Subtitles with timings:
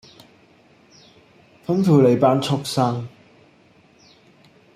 [1.63, 3.05] 吩咐你班畜牲